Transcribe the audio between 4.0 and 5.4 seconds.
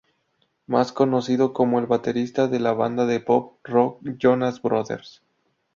Jonas brothers.